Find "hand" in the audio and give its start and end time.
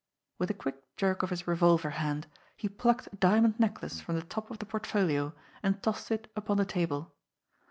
1.91-2.25